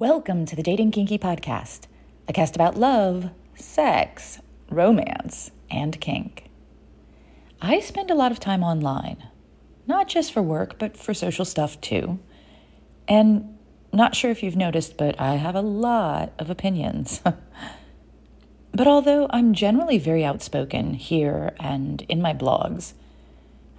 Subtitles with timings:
[0.00, 1.88] Welcome to the Dating Kinky Podcast,
[2.28, 4.38] a cast about love, sex,
[4.70, 6.44] romance, and kink.
[7.60, 9.26] I spend a lot of time online,
[9.88, 12.20] not just for work, but for social stuff too.
[13.08, 13.58] And
[13.92, 17.20] not sure if you've noticed, but I have a lot of opinions.
[18.72, 22.92] but although I'm generally very outspoken here and in my blogs,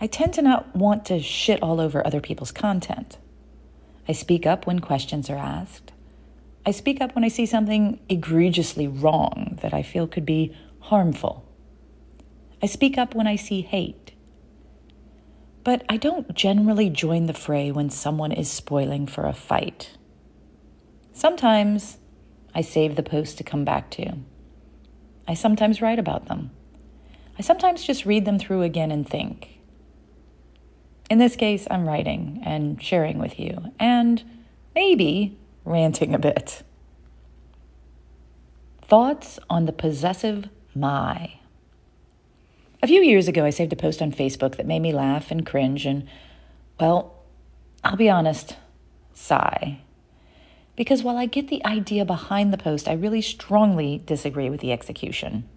[0.01, 3.17] I tend to not want to shit all over other people's content.
[4.05, 5.93] I speak up when questions are asked.
[6.66, 11.45] I speak up when I see something egregiously wrong that I feel could be harmful.
[12.62, 14.13] I speak up when I see hate.
[15.64, 19.98] But I don't generally join the fray when someone is spoiling for a fight.
[21.14, 21.98] Sometimes
[22.53, 24.17] I save the post to come back to.
[25.28, 26.52] I sometimes write about them.
[27.38, 29.59] I sometimes just read them through again and think.
[31.09, 34.23] In this case, I'm writing and sharing with you, and
[34.76, 36.63] maybe ranting a bit.
[38.81, 41.33] Thoughts on the possessive my.
[42.81, 45.45] A few years ago, I saved a post on Facebook that made me laugh and
[45.45, 46.08] cringe, and,
[46.80, 47.14] well,
[47.83, 48.56] I'll be honest,
[49.14, 49.81] sigh.
[50.75, 54.72] Because while I get the idea behind the post, I really strongly disagree with the
[54.72, 55.48] execution.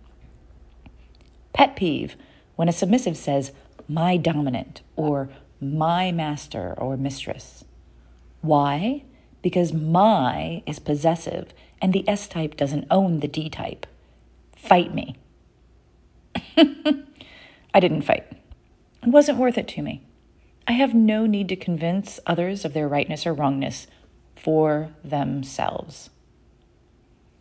[1.53, 2.17] Pet peeve
[2.57, 3.53] when a submissive says,
[3.89, 5.29] my dominant, or
[5.61, 7.65] my master or mistress.
[8.41, 9.05] Why?
[9.43, 13.87] Because my is possessive and the S type doesn't own the D type.
[14.57, 15.17] Fight me.
[17.75, 18.25] I didn't fight.
[19.03, 20.03] It wasn't worth it to me.
[20.69, 23.89] I have no need to convince others of their rightness or wrongness
[24.37, 26.11] for themselves.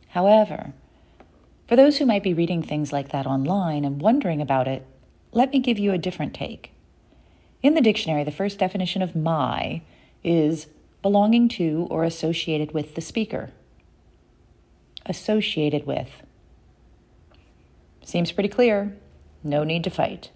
[0.09, 0.73] However,
[1.67, 4.85] for those who might be reading things like that online and wondering about it,
[5.31, 6.73] let me give you a different take.
[7.61, 9.81] In the dictionary, the first definition of my
[10.23, 10.67] is
[11.02, 13.52] belonging to or associated with the speaker.
[15.05, 16.23] Associated with.
[18.03, 18.97] Seems pretty clear.
[19.44, 20.31] No need to fight.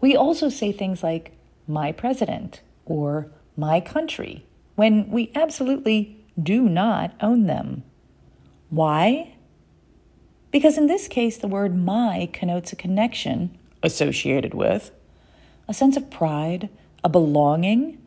[0.00, 1.32] We also say things like
[1.66, 4.46] my president or my country
[4.76, 7.82] when we absolutely do not own them.
[8.70, 9.34] Why?
[10.50, 14.90] Because in this case, the word my connotes a connection associated with
[15.66, 16.68] a sense of pride,
[17.04, 17.98] a belonging,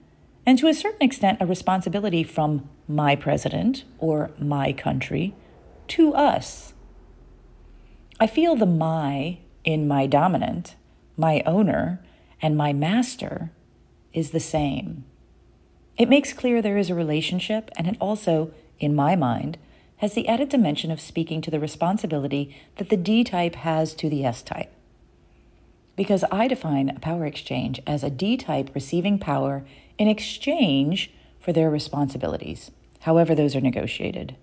[0.46, 5.36] and to a certain extent, a responsibility from my president or my country
[5.90, 6.74] to us.
[8.20, 10.76] I feel the my in my dominant,
[11.18, 12.04] my owner,
[12.42, 13.52] and my master
[14.14, 15.06] is the same.
[15.98, 19.58] It makes clear there is a relationship, and it also, in my mind,
[19.98, 24.10] has the added dimension of speaking to the responsibility that the D type has to
[24.10, 24.72] the S type
[25.96, 29.66] because I define a power exchange as a D type receiving power
[29.98, 32.72] in exchange for their responsibilities,
[33.02, 34.36] however, those are negotiated.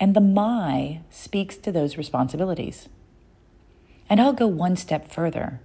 [0.00, 2.88] And the my speaks to those responsibilities.
[4.08, 5.60] And I'll go one step further.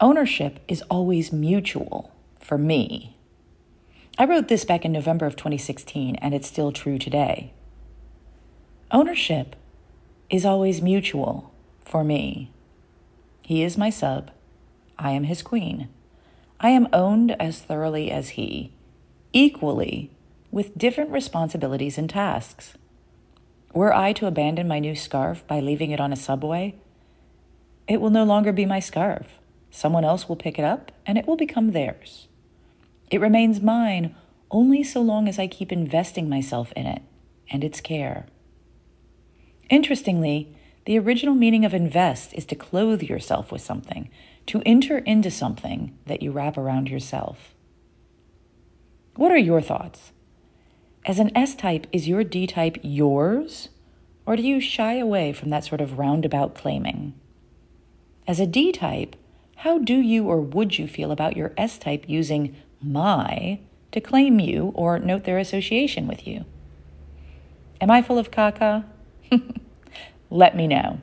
[0.00, 3.16] Ownership is always mutual for me.
[4.18, 7.52] I wrote this back in November of 2016, and it's still true today.
[8.90, 9.56] Ownership
[10.28, 11.52] is always mutual
[11.84, 12.50] for me.
[13.50, 14.30] He is my sub.
[14.96, 15.88] I am his queen.
[16.60, 18.72] I am owned as thoroughly as he,
[19.32, 20.12] equally,
[20.52, 22.74] with different responsibilities and tasks.
[23.74, 26.76] Were I to abandon my new scarf by leaving it on a subway,
[27.88, 29.40] it will no longer be my scarf.
[29.72, 32.28] Someone else will pick it up and it will become theirs.
[33.10, 34.14] It remains mine
[34.52, 37.02] only so long as I keep investing myself in it
[37.50, 38.26] and its care.
[39.68, 40.54] Interestingly,
[40.90, 44.10] the original meaning of invest is to clothe yourself with something,
[44.44, 47.54] to enter into something that you wrap around yourself.
[49.14, 50.10] What are your thoughts?
[51.06, 53.68] As an S type, is your D type yours?
[54.26, 57.14] Or do you shy away from that sort of roundabout claiming?
[58.26, 59.14] As a D type,
[59.58, 63.60] how do you or would you feel about your S type using my
[63.92, 66.46] to claim you or note their association with you?
[67.80, 68.86] Am I full of caca?
[70.30, 71.00] let me know.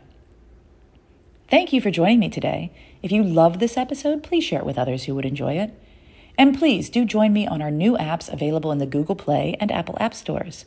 [1.49, 2.71] Thank you for joining me today.
[3.01, 5.73] If you loved this episode, please share it with others who would enjoy it.
[6.37, 9.71] And please do join me on our new apps available in the Google Play and
[9.71, 10.65] Apple App Stores.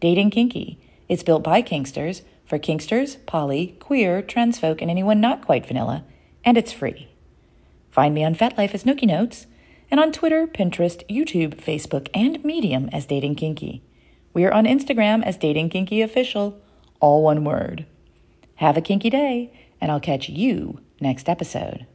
[0.00, 0.78] Dating Kinky.
[1.08, 6.04] It's built by Kinksters for Kinksters, poly, queer, trans folk, and anyone not quite vanilla,
[6.44, 7.08] and it's free.
[7.90, 9.46] Find me on FetLife as Nookie Notes,
[9.90, 13.82] and on Twitter, Pinterest, YouTube, Facebook, and Medium as Dating Kinky.
[14.32, 16.60] We are on Instagram as Dating Kinky Official,
[17.00, 17.86] all one word.
[18.56, 21.86] Have a kinky day, and I'll catch you next episode.